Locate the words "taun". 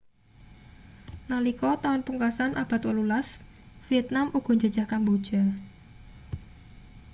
1.83-2.01